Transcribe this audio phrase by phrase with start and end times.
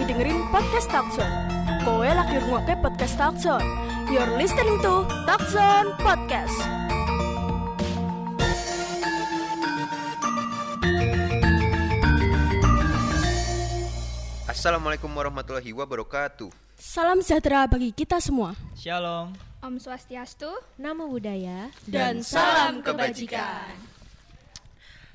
[0.00, 1.36] lagi dengerin podcast Talkzone.
[1.84, 3.68] Kowe lagi ngrungokne podcast Talkzone.
[4.08, 6.56] You're listening to Talkzone Podcast.
[14.48, 16.48] Assalamualaikum warahmatullahi wabarakatuh.
[16.80, 18.56] Salam sejahtera bagi kita semua.
[18.80, 19.36] Shalom.
[19.60, 20.48] Om Swastiastu.
[20.80, 23.68] Nama budaya Dan salam kebajikan.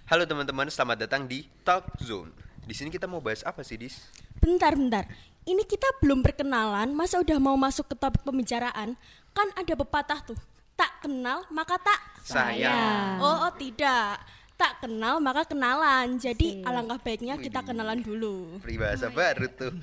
[0.05, 2.29] Halo teman-teman, selamat datang di Talk Zone.
[2.69, 4.24] Di sini kita mau bahas apa sih, Dis?
[4.45, 5.09] Bentar, bentar.
[5.41, 8.93] Ini kita belum perkenalan, masa udah mau masuk ke topik pembicaraan?
[9.33, 10.37] Kan ada pepatah tuh.
[10.77, 13.25] Tak kenal maka tak Sayang.
[13.25, 14.21] Oh, oh tidak.
[14.53, 16.21] Tak kenal maka kenalan.
[16.21, 18.61] Jadi alangkah baiknya kita kenalan dulu.
[18.61, 19.73] Peribahasa baru tuh.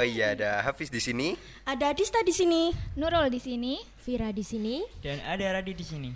[0.00, 1.36] Oh iya, ada Hafiz di sini.
[1.68, 2.72] Ada Dista di sini.
[2.96, 3.76] Nurul di sini.
[4.00, 4.80] Vira di sini.
[5.04, 6.10] Dan ada Radi di sini.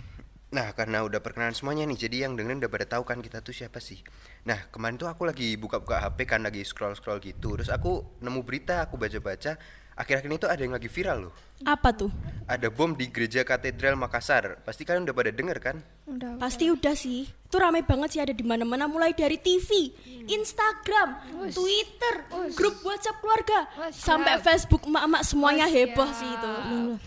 [0.51, 3.55] Nah, karena udah perkenalan semuanya nih, jadi yang dengerin udah pada tahu kan kita tuh
[3.55, 4.03] siapa sih.
[4.43, 7.55] Nah, kemarin tuh aku lagi buka-buka HP kan lagi scroll-scroll gitu.
[7.55, 9.55] Terus aku nemu berita, aku baca-baca.
[9.95, 11.33] Akhir-akhir ini tuh ada yang lagi viral loh.
[11.63, 12.11] Apa tuh?
[12.51, 14.59] Ada bom di gereja katedral Makassar.
[14.67, 15.77] Pasti kalian udah pada denger kan?
[16.03, 16.35] Udah.
[16.35, 17.31] Pasti udah sih.
[17.31, 19.91] Itu ramai banget sih ada di mana-mana mulai dari TV,
[20.27, 21.55] Instagram, Wus.
[21.55, 22.55] Twitter, Wus.
[22.59, 24.03] grup WhatsApp keluarga, siap.
[24.03, 26.19] sampai Facebook emak-emak semuanya heboh siap.
[26.19, 26.51] sih itu.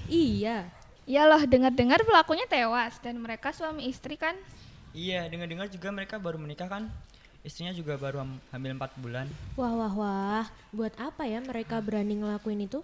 [0.09, 0.59] Iya.
[1.05, 4.33] Ya loh, dengar-dengar pelakunya tewas dan mereka suami istri kan.
[4.97, 6.88] Iya, dengar-dengar juga mereka baru menikah kan?
[7.44, 9.27] Istrinya juga baru ham- hamil 4 bulan.
[9.52, 10.47] Wah wah wah.
[10.72, 12.80] Buat apa ya mereka berani ngelakuin itu?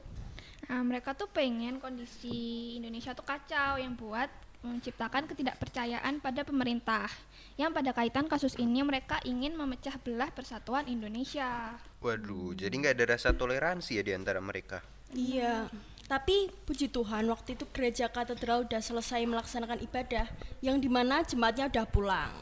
[0.69, 4.29] Nah, mereka tuh pengen kondisi Indonesia tuh kacau yang buat
[4.61, 7.09] menciptakan ketidakpercayaan pada pemerintah.
[7.57, 11.73] Yang pada kaitan kasus ini mereka ingin memecah belah persatuan Indonesia.
[12.05, 14.85] Waduh, jadi nggak ada rasa toleransi ya di antara mereka.
[15.17, 15.73] Iya.
[16.11, 20.27] Tapi puji Tuhan waktu itu gereja katedral udah selesai melaksanakan ibadah
[20.59, 22.35] yang di mana jemaatnya udah pulang.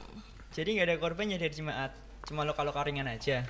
[0.56, 1.92] Jadi nggak ada korbannya dari jemaat.
[2.24, 3.44] Cuma luka-luka ringan aja.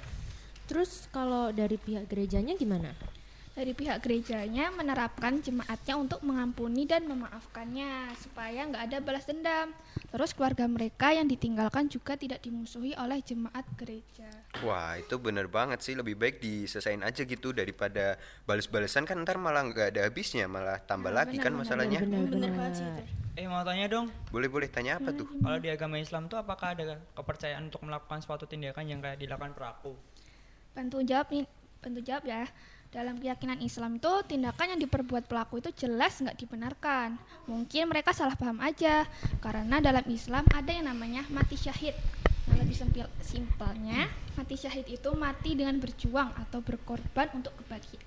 [0.67, 2.99] Terus kalau dari pihak gerejanya gimana?
[3.59, 9.75] Dari pihak gerejanya menerapkan jemaatnya untuk mengampuni dan memaafkannya supaya nggak ada balas dendam.
[10.15, 14.31] Terus keluarga mereka yang ditinggalkan juga tidak dimusuhi oleh jemaat gereja.
[14.63, 18.15] Wah itu bener banget sih lebih baik diselesain aja gitu daripada
[18.47, 21.99] bales-balesan kan ntar malah nggak ada habisnya malah tambah Nah, lagi benar, kan benar, masalahnya
[22.07, 22.51] Bener Bener bener.
[22.55, 23.03] banget sih itu.
[23.43, 27.03] Eh mau tanya dong, boleh-boleh tanya apa tuh kalau di agama Islam tuh apakah ada
[27.19, 29.99] kepercayaan untuk melakukan suatu tindakan yang kayak dilakukan pelaku?
[30.79, 31.43] Bantu jawab nih,
[31.83, 32.47] bantu jawab ya.
[32.89, 37.21] Dalam keyakinan Islam itu tindakan yang diperbuat pelaku itu jelas nggak dibenarkan.
[37.45, 39.05] Mungkin mereka salah paham aja,
[39.45, 41.93] karena dalam Islam ada yang namanya mati syahid.
[42.49, 44.09] Nah, lebih sempil, simpelnya,
[44.41, 47.53] mati syahid itu mati dengan berjuang atau berkorban untuk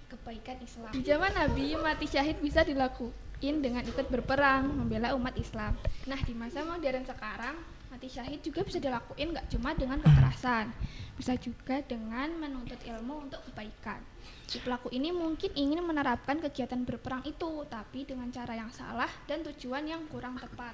[0.09, 0.89] kebaikan Islam.
[0.97, 5.77] Di zaman Nabi, mati syahid bisa dilakuin dengan ikut berperang, membela umat Islam.
[6.09, 7.53] Nah, di masa modern sekarang,
[7.91, 10.71] mati syahid juga bisa dilakuin nggak cuma dengan kekerasan,
[11.19, 13.99] bisa juga dengan menuntut ilmu untuk kebaikan.
[14.47, 19.43] Si pelaku ini mungkin ingin menerapkan kegiatan berperang itu, tapi dengan cara yang salah dan
[19.43, 20.71] tujuan yang kurang tepat.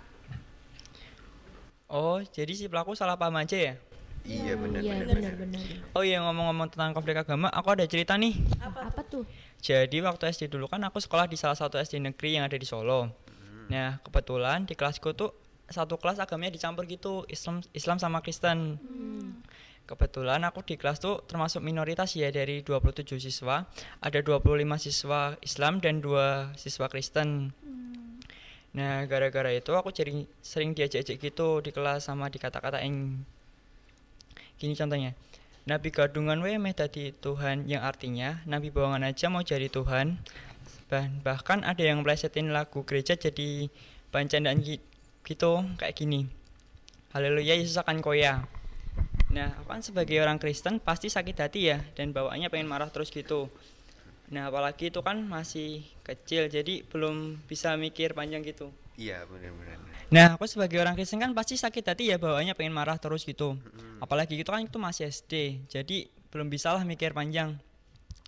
[1.89, 3.73] Oh, jadi si pelaku salah paham aja ya?
[4.27, 5.33] iya Iya bener bener.
[5.39, 5.61] bener.
[5.95, 8.35] Oh iya ngomong-ngomong tentang konflik agama, aku ada cerita nih.
[8.59, 9.23] Apa, tuh?
[9.63, 12.67] Jadi waktu SD dulu kan aku sekolah di salah satu SD negeri yang ada di
[12.67, 13.09] Solo.
[13.71, 15.31] Nah kebetulan di kelasku tuh
[15.67, 18.79] satu kelas agamanya dicampur gitu Islam Islam sama Kristen.
[19.87, 23.63] Kebetulan aku di kelas tuh termasuk minoritas ya dari 27 siswa,
[24.03, 24.43] ada 25
[24.75, 27.55] siswa Islam dan dua siswa Kristen.
[28.75, 33.23] Nah, gara-gara itu aku jadi sering diajak-ajak gitu di kelas sama dikata-katain.
[34.59, 35.15] Gini contohnya.
[35.67, 40.15] Nabi gadungan we meh dadi Tuhan yang artinya Nabi bawangan aja mau jadi Tuhan.
[40.87, 43.67] Bah- bahkan ada yang melesetin lagu gereja jadi
[44.11, 44.63] bahan candaan
[45.27, 46.31] gitu kayak gini.
[47.11, 48.47] Haleluya Yesus akan koya.
[49.27, 53.11] Nah, aku kan sebagai orang Kristen pasti sakit hati ya dan bawaannya pengen marah terus
[53.11, 53.51] gitu.
[54.31, 58.71] Nah, apalagi itu kan masih kecil jadi belum bisa mikir panjang gitu.
[58.95, 59.51] iya bener
[60.07, 63.59] Nah, aku sebagai orang Kristen kan pasti sakit hati ya bawaannya pengen marah terus gitu.
[63.99, 65.67] Apalagi gitu kan itu masih SD.
[65.67, 67.59] Jadi belum bisa lah mikir panjang.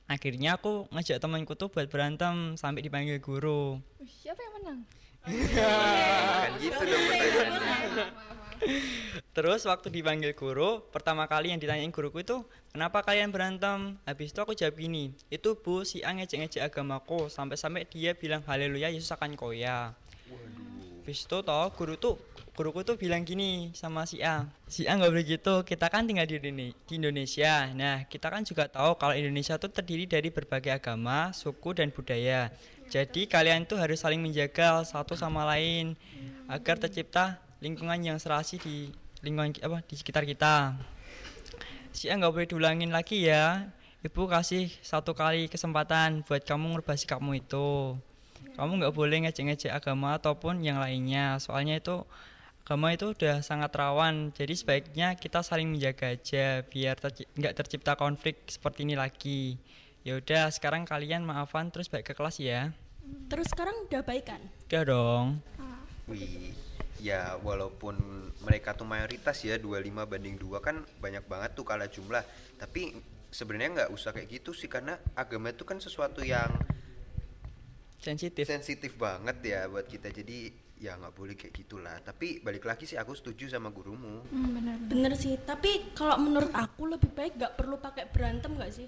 [0.10, 3.80] Akhirnya aku ngajak temanku tuh buat berantem sampai dipanggil guru.
[4.04, 4.82] Siapa yang menang?
[5.56, 8.08] kan gitu dong pertanyaannya
[9.32, 12.44] Terus waktu dipanggil guru, pertama kali yang ditanyain guruku itu,
[12.76, 13.96] kenapa kalian berantem?
[14.04, 18.92] Habis itu aku jawab gini, itu bu si A ngejek-ngejek agamaku, sampai-sampai dia bilang haleluya
[18.92, 19.96] Yesus akan koya.
[21.00, 22.20] Habis itu toh guru tuh
[22.60, 26.28] guruku tuh bilang gini sama si A, si A nggak boleh gitu, kita kan tinggal
[26.28, 27.72] di, Indone- di Indonesia.
[27.72, 32.52] Nah kita kan juga tahu kalau Indonesia tuh terdiri dari berbagai agama, suku dan budaya.
[32.92, 35.96] Jadi kalian tuh harus saling menjaga satu sama lain
[36.52, 38.92] agar tercipta lingkungan yang serasi di
[39.24, 40.76] lingkungan apa di sekitar kita.
[41.96, 43.72] Si A nggak boleh diulangin lagi ya.
[44.00, 48.00] ibu kasih satu kali kesempatan buat kamu ngerubah sikapmu itu
[48.60, 51.40] kamu nggak boleh ngejek-ngejek agama ataupun yang lainnya.
[51.40, 52.04] Soalnya itu
[52.68, 54.36] agama itu udah sangat rawan.
[54.36, 59.56] Jadi sebaiknya kita saling menjaga aja biar terci- nggak tercipta konflik seperti ini lagi.
[60.04, 62.76] Ya udah sekarang kalian maafan terus balik ke kelas ya.
[63.32, 64.42] Terus sekarang udah baik kan?
[64.70, 65.28] udah dong.
[66.12, 66.52] Wih,
[67.00, 67.96] ya walaupun
[68.44, 72.22] mereka tuh mayoritas ya 25 banding 2 kan banyak banget tuh kalah jumlah.
[72.60, 72.92] Tapi
[73.32, 76.54] sebenarnya nggak usah kayak gitu sih karena agama itu kan sesuatu yang
[78.00, 80.10] sensitif sensitif banget ya buat kita.
[80.10, 80.50] Jadi
[80.80, 82.00] ya nggak boleh kayak gitulah.
[82.00, 84.24] Tapi balik lagi sih aku setuju sama gurumu.
[84.32, 84.76] Hmm, benar.
[84.88, 88.88] Bener sih, tapi kalau menurut aku lebih baik nggak perlu pakai berantem nggak sih?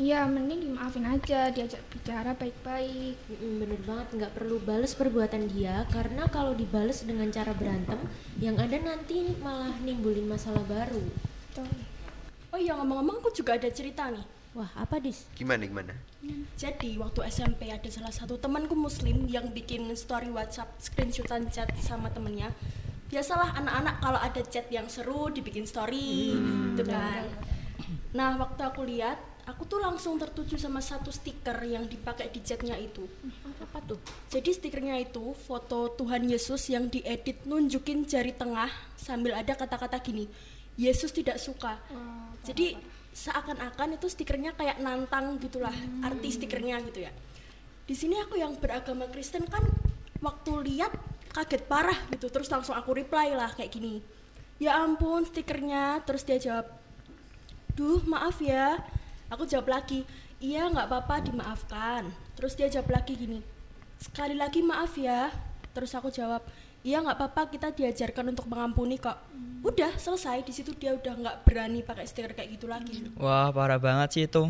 [0.00, 3.20] Iya, mending dimaafin aja, diajak bicara baik-baik.
[3.28, 8.00] Mm-mm, bener banget nggak perlu bales perbuatan dia karena kalau dibales dengan cara berantem
[8.40, 11.04] yang ada nanti malah nimbulin masalah baru
[11.52, 11.68] Tuh.
[12.48, 14.24] Oh iya ngomong-ngomong aku juga ada cerita nih.
[14.56, 15.92] wah apa dis Gimana gimana?
[16.58, 22.10] Jadi waktu SMP ada salah satu temanku muslim yang bikin story WhatsApp screenshotan chat sama
[22.10, 22.50] temennya.
[23.08, 26.36] Biasalah anak-anak kalau ada chat yang seru dibikin story,
[26.74, 27.24] gitu kan.
[28.12, 29.16] Nah waktu aku lihat,
[29.48, 33.08] aku tuh langsung tertuju sama satu stiker yang dipakai di chatnya itu.
[33.64, 33.96] Apa tuh?
[34.28, 38.68] Jadi stikernya itu foto Tuhan Yesus yang diedit nunjukin jari tengah
[39.00, 40.28] sambil ada kata-kata gini,
[40.76, 41.80] Yesus tidak suka.
[42.44, 42.76] Jadi
[43.18, 45.74] seakan-akan itu stikernya kayak nantang gitulah
[46.06, 47.12] arti stikernya gitu ya.
[47.82, 49.66] Di sini aku yang beragama Kristen kan
[50.22, 50.94] waktu lihat
[51.34, 53.98] kaget parah gitu terus langsung aku reply lah kayak gini.
[54.62, 56.66] Ya ampun stikernya terus dia jawab,
[57.74, 58.78] duh maaf ya.
[59.28, 60.06] Aku jawab lagi,
[60.38, 62.10] iya nggak apa-apa dimaafkan.
[62.38, 63.42] Terus dia jawab lagi gini,
[63.98, 65.30] sekali lagi maaf ya.
[65.74, 66.42] Terus aku jawab,
[66.86, 69.18] iya nggak apa-apa kita diajarkan untuk mengampuni kok.
[69.62, 73.10] Udah selesai di situ dia udah nggak berani pakai stiker kayak gitu lagi.
[73.18, 74.46] wah parah banget sih itu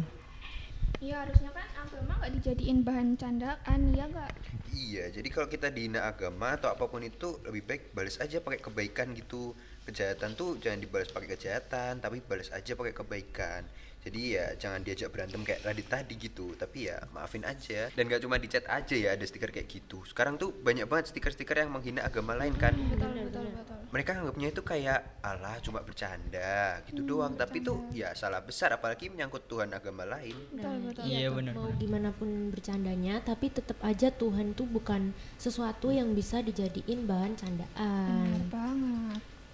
[0.98, 4.32] Iya, harusnya kan agama nggak dijadiin bahan candaan, ya nggak?
[4.75, 8.58] Iya, jadi kalau kita dihina agama atau apa pun itu lebih baik balas aja pakai
[8.58, 9.54] kebaikan gitu.
[9.86, 13.62] Kejahatan tuh jangan dibalas pakai kejahatan, tapi balas aja pakai kebaikan.
[13.98, 17.92] Jadi ya jangan diajak berantem kayak Radit tadi gitu, tapi ya maafin aja.
[17.92, 20.00] Dan gak cuma di chat aja ya ada stiker kayak gitu.
[20.08, 22.72] Sekarang tuh banyak banget stiker-stiker yang menghina agama lain kan.
[22.72, 23.76] Betul, betul, betul.
[23.92, 29.12] Mereka anggapnya itu kayak Allah cuma bercanda gitu doang, tapi tuh ya salah besar apalagi
[29.12, 30.36] menyangkut Tuhan agama lain.
[30.52, 31.02] Betul, betul.
[31.08, 36.38] iya benar mau gimana pun bercandanya tapi tetap aja Tuhan tuh bukan sesuatu yang bisa
[36.38, 38.88] dijadiin bahan candaan Benar banget.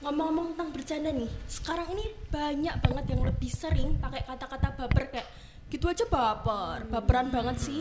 [0.05, 5.29] Ngomong-ngomong tentang bercanda nih, sekarang ini banyak banget yang lebih sering pakai kata-kata baper kayak
[5.73, 7.81] gitu aja baper, baperan banget sih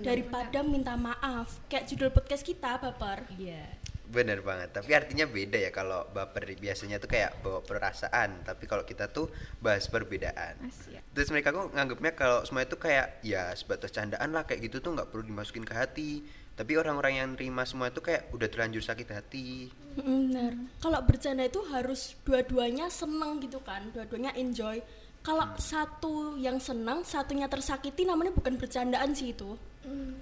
[0.00, 1.60] daripada minta maaf.
[1.68, 3.20] Kayak judul podcast kita baper.
[3.36, 3.68] iya
[4.08, 8.88] Bener banget, tapi artinya beda ya kalau baper biasanya tuh kayak bawa perasaan, tapi kalau
[8.88, 9.28] kita tuh
[9.60, 10.56] bahas perbedaan.
[10.64, 11.04] Asyik.
[11.12, 14.96] Terus mereka kok nganggapnya kalau semua itu kayak ya sebatas candaan lah kayak gitu tuh
[14.96, 16.24] nggak perlu dimasukin ke hati.
[16.58, 19.70] Tapi orang-orang yang terima semua itu kayak udah terlanjur sakit hati.
[19.94, 20.58] Benar.
[20.82, 24.82] Kalau bercanda itu harus dua-duanya seneng gitu kan, dua-duanya enjoy.
[25.22, 29.54] Kalau satu yang senang, satunya tersakiti namanya bukan bercandaan sih itu.
[29.86, 30.18] Hmm,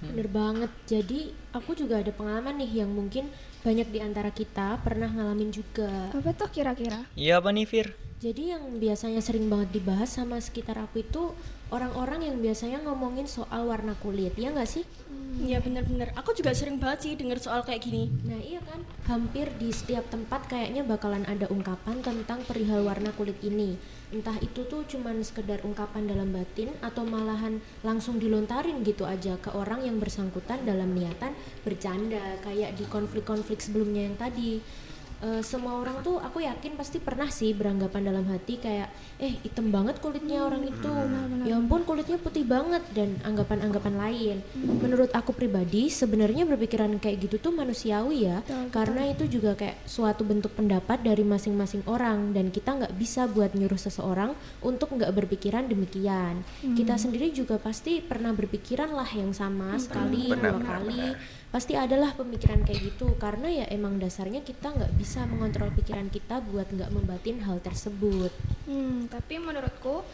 [0.00, 3.28] bener banget jadi aku juga ada pengalaman nih yang mungkin
[3.60, 7.04] banyak di antara kita pernah ngalamin juga Apa tuh kira-kira?
[7.14, 11.32] iya apa nih Fir Jadi yang biasanya sering banget dibahas sama sekitar aku itu
[11.72, 14.84] orang-orang yang biasanya ngomongin soal warna kulit, ya nggak sih?
[15.40, 16.12] Iya benar-benar.
[16.20, 18.12] Aku juga sering banget sih denger soal kayak gini.
[18.28, 23.40] Nah iya kan, hampir di setiap tempat kayaknya bakalan ada ungkapan tentang perihal warna kulit
[23.40, 23.80] ini.
[24.12, 29.48] Entah itu tuh cuman sekedar ungkapan dalam batin atau malahan langsung dilontarin gitu aja ke
[29.56, 31.32] orang yang bersangkutan dalam niatan
[31.64, 34.60] bercanda kayak di konflik-konflik sebelumnya yang tadi.
[35.20, 38.88] Eh, semua orang tuh aku yakin pasti pernah sih beranggapan dalam hati kayak
[39.20, 40.88] eh hitam banget kulitnya orang itu.
[41.44, 44.36] Ya ampun kulitnya putih banget dan anggapan-anggapan lain.
[44.56, 48.40] Menurut aku pribadi sebenarnya berpikiran kayak gitu tuh manusiawi ya
[48.72, 53.52] karena itu juga kayak suatu bentuk pendapat dari masing-masing orang dan kita nggak bisa buat
[53.52, 54.32] nyuruh seseorang
[54.64, 56.40] untuk nggak berpikiran demikian.
[56.64, 61.04] Kita sendiri juga pasti pernah berpikiran lah yang sama sekali Benar, dua benar, kali.
[61.12, 61.38] benar.
[61.50, 63.18] Pasti adalah pemikiran kayak gitu.
[63.18, 68.30] Karena ya emang dasarnya kita nggak bisa mengontrol pikiran kita buat nggak membatin hal tersebut.
[68.70, 70.06] Hmm, tapi menurutku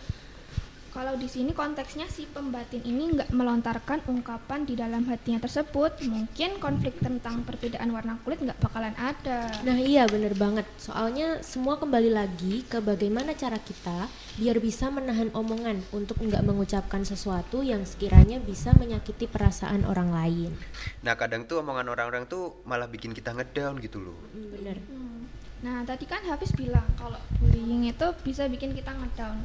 [0.97, 6.57] kalau di sini konteksnya si pembatin ini nggak melontarkan ungkapan di dalam hatinya tersebut, mungkin
[6.57, 9.53] konflik tentang perbedaan warna kulit nggak bakalan ada.
[9.61, 14.09] nah iya bener banget soalnya semua kembali lagi ke bagaimana cara kita
[14.41, 20.57] biar bisa menahan omongan untuk nggak mengucapkan sesuatu yang sekiranya bisa menyakiti perasaan orang lain
[21.05, 24.17] Nah kadang tuh omongan orang-orang tuh malah bikin kita ngedown gitu loh.
[24.33, 25.29] Hmm, bener Hmm.
[25.65, 29.41] Nah, tadi kan Hafiz bilang kalau bullying itu bisa bikin kita ngedown.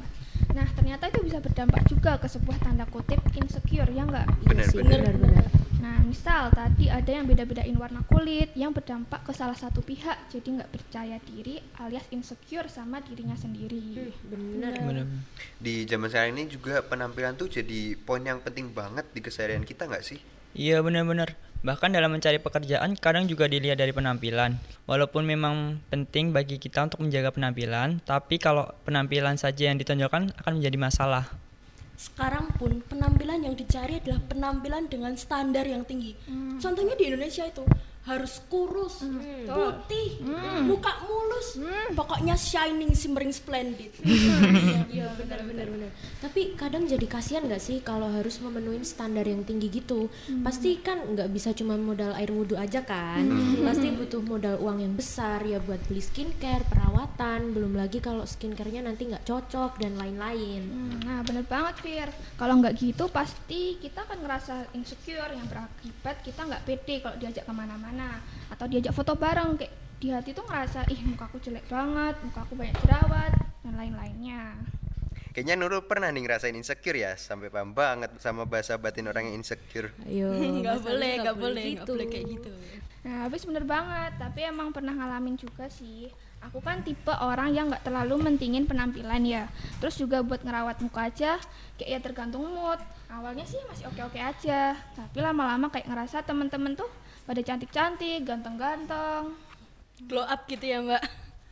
[0.51, 4.27] Nah, ternyata itu bisa berdampak juga ke sebuah tanda kutip insecure, ya nggak?
[4.47, 4.99] Benar, Iya sih, benar.
[5.03, 5.45] benar-benar.
[5.81, 10.61] Nah, misal tadi ada yang beda-bedain warna kulit yang berdampak ke salah satu pihak, jadi
[10.61, 14.13] nggak percaya diri alias insecure sama dirinya sendiri.
[14.29, 14.77] Bener.
[14.77, 15.05] Bener.
[15.57, 19.89] Di zaman sekarang ini juga penampilan tuh jadi poin yang penting banget di keseharian kita
[19.89, 20.21] nggak sih?
[20.53, 21.33] Iya benar-benar.
[21.61, 24.57] Bahkan dalam mencari pekerjaan kadang juga dilihat dari penampilan.
[24.89, 30.53] Walaupun memang penting bagi kita untuk menjaga penampilan, tapi kalau penampilan saja yang ditonjolkan akan
[30.57, 31.29] menjadi masalah.
[32.01, 36.17] Sekarang pun penampilan yang dicari adalah penampilan dengan standar yang tinggi.
[36.57, 37.61] Contohnya di Indonesia itu
[38.01, 39.05] harus kurus,
[39.45, 40.25] putih,
[40.63, 43.93] muka mulus, pokoknya shining, shimmering, splendid.
[44.91, 45.89] Iya benar-benar benar.
[46.19, 50.09] Tapi kadang jadi kasihan nggak sih kalau harus memenuhi standar yang tinggi gitu.
[50.41, 53.23] Pasti kan nggak bisa cuma modal air wudhu aja kan.
[53.67, 57.53] Pasti butuh modal uang yang besar ya buat beli skincare, perawatan.
[57.53, 60.61] Belum lagi kalau skincarenya nanti nggak cocok dan lain-lain.
[60.65, 62.09] Hmm, Nah, bener banget, Fir.
[62.35, 67.43] Kalau nggak gitu, pasti kita akan ngerasa insecure yang berakibat kita nggak pede kalau diajak
[67.43, 67.90] ke mana-mana
[68.51, 72.73] atau diajak foto bareng kayak di hati tuh ngerasa ih mukaku jelek banget, mukaku banyak
[72.81, 74.57] jerawat dan lain-lainnya.
[75.31, 79.39] Kayaknya Nurul pernah nih ngerasain insecure ya, sampai paham banget sama bahasa batin orang yang
[79.39, 79.95] insecure.
[80.03, 80.33] Ayo.
[80.59, 81.91] Nggak Mas boleh, nggak boleh, nggak gitu.
[81.95, 82.51] boleh kayak gitu.
[83.01, 86.11] Nah, habis bener banget, tapi emang pernah ngalamin juga sih.
[86.49, 89.45] Aku kan tipe orang yang nggak terlalu mentingin penampilan ya.
[89.79, 91.37] Terus juga buat ngerawat muka aja,
[91.79, 92.81] kayak ya tergantung mood.
[93.07, 96.89] Awalnya sih masih oke-oke aja, tapi lama-lama kayak ngerasa temen-temen tuh
[97.25, 99.37] pada cantik-cantik, ganteng-ganteng.
[100.05, 101.03] Glow up gitu ya, Mbak.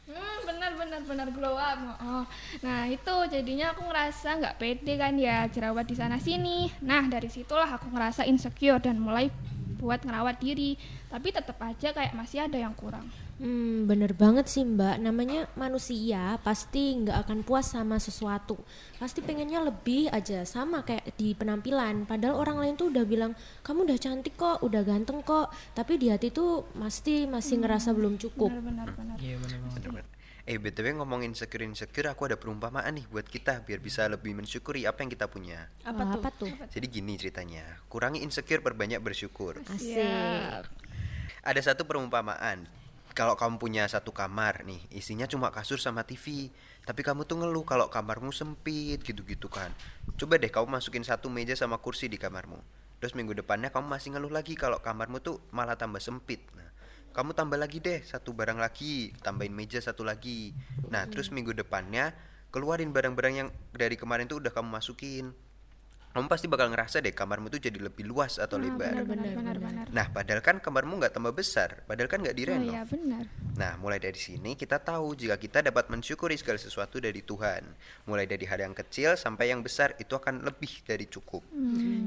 [0.09, 1.77] Hmm, benar benar benar glow up.
[2.01, 2.25] Oh.
[2.65, 6.65] Nah, itu jadinya aku ngerasa nggak pede kan ya jerawat di sana sini.
[6.81, 9.29] Nah, dari situlah aku ngerasa insecure dan mulai
[9.77, 10.81] buat ngerawat diri.
[11.13, 13.05] Tapi tetap aja kayak masih ada yang kurang.
[13.39, 14.99] Hmm, bener banget sih mbak.
[14.99, 18.59] Namanya manusia pasti nggak akan puas sama sesuatu.
[18.99, 22.03] Pasti pengennya lebih aja sama kayak di penampilan.
[22.03, 23.31] Padahal orang lain tuh udah bilang
[23.63, 25.47] kamu udah cantik kok, udah ganteng kok.
[25.71, 28.51] Tapi di hati tuh pasti masih ngerasa belum cukup.
[28.51, 29.15] Benar benar benar.
[29.23, 29.75] Iya benar banget.
[29.79, 30.05] Bener-bener.
[30.49, 34.83] Eh BTW ngomongin insecure insecure aku ada perumpamaan nih buat kita biar bisa lebih mensyukuri
[34.83, 35.69] apa yang kita punya.
[35.85, 36.21] Apa Wah, tuh?
[36.25, 36.51] Apa tuh?
[36.73, 39.61] Jadi gini ceritanya, kurangi insecure perbanyak bersyukur.
[39.69, 40.65] Asik.
[41.45, 42.78] Ada satu perumpamaan.
[43.19, 46.47] Kalau kamu punya satu kamar nih, isinya cuma kasur sama TV,
[46.87, 49.75] tapi kamu tuh ngeluh kalau kamarmu sempit gitu-gitu kan.
[50.15, 52.55] Coba deh kamu masukin satu meja sama kursi di kamarmu.
[53.03, 56.47] Terus minggu depannya kamu masih ngeluh lagi kalau kamarmu tuh malah tambah sempit.
[56.55, 56.71] Nah,
[57.11, 60.55] kamu tambah lagi deh satu barang lagi, tambahin meja satu lagi.
[60.87, 62.15] Nah, terus minggu depannya
[62.55, 65.35] keluarin barang-barang yang dari kemarin tuh udah kamu masukin.
[66.09, 69.05] Kamu pasti bakal ngerasa deh kamarmu tuh jadi lebih luas atau lebar.
[69.05, 69.85] Benar benar benar.
[69.93, 72.73] Nah, padahal kan kamarmu nggak tambah besar, padahal kan nggak Oh direnov.
[72.73, 73.23] iya benar.
[73.53, 77.61] Nah, mulai dari sini kita tahu jika kita dapat mensyukuri segala sesuatu dari Tuhan.
[78.09, 81.45] Mulai dari hal yang kecil sampai yang besar itu akan lebih dari cukup.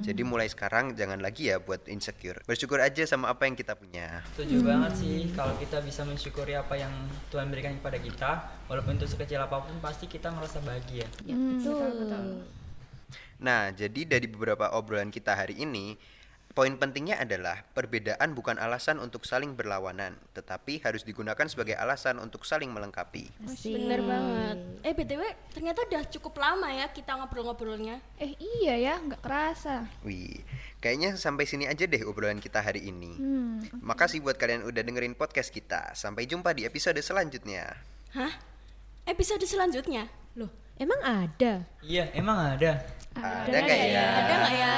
[0.02, 2.42] Jadi mulai sekarang jangan lagi ya buat insecure.
[2.42, 4.26] Bersyukur aja sama apa yang kita punya.
[4.34, 6.90] Setuju banget sih kalau kita bisa mensyukuri apa yang
[7.30, 8.30] Tuhan berikan kepada kita,
[8.66, 11.06] walaupun itu sekecil apa pun pasti kita merasa bahagia.
[11.22, 12.26] Hmm, betul betul.
[13.42, 15.98] Nah, jadi dari beberapa obrolan kita hari ini,
[16.52, 22.44] poin pentingnya adalah perbedaan bukan alasan untuk saling berlawanan, tetapi harus digunakan sebagai alasan untuk
[22.44, 23.32] saling melengkapi.
[23.48, 23.72] Asik.
[23.72, 24.56] Bener banget.
[24.84, 25.22] Eh BTW,
[25.56, 28.04] ternyata udah cukup lama ya kita ngobrol-ngobrolnya.
[28.20, 29.88] Eh iya ya, nggak kerasa.
[30.04, 30.44] Wih,
[30.84, 33.16] kayaknya sampai sini aja deh obrolan kita hari ini.
[33.16, 33.64] Hmm.
[33.80, 35.96] Makasih buat kalian udah dengerin podcast kita.
[35.96, 37.80] Sampai jumpa di episode selanjutnya.
[38.12, 38.32] Hah?
[39.08, 40.06] Episode selanjutnya?
[40.36, 41.52] Loh, emang ada?
[41.82, 42.80] Iya, emang ada.
[43.12, 44.06] Ada nggak ya?
[44.06, 44.76] Ada nggak ya?